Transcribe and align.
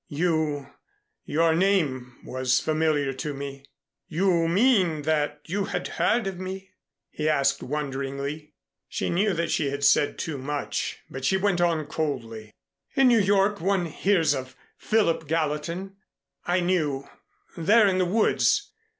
You 0.09 0.65
your 1.25 1.53
name 1.53 2.17
was 2.23 2.59
familiar 2.59 3.13
to 3.13 3.35
me." 3.35 3.65
"You 4.07 4.47
mean 4.47 5.03
that 5.03 5.41
you 5.45 5.65
had 5.65 5.87
heard 5.89 6.25
of 6.25 6.39
me?" 6.39 6.71
he 7.11 7.29
asked 7.29 7.61
wonderingly. 7.61 8.55
She 8.89 9.11
knew 9.11 9.35
that 9.35 9.51
she 9.51 9.69
had 9.69 9.83
said 9.83 10.17
too 10.17 10.39
much, 10.39 10.97
but 11.11 11.23
she 11.23 11.37
went 11.37 11.61
on 11.61 11.85
coldly. 11.85 12.51
"In 12.95 13.09
New 13.09 13.21
York 13.21 13.61
one 13.61 13.85
hears 13.85 14.33
of 14.33 14.55
Philip 14.75 15.27
Gallatin. 15.27 15.97
I 16.47 16.61
knew 16.61 17.07
there 17.55 17.85
in 17.85 17.99
the 17.99 18.05
woods. 18.05 18.71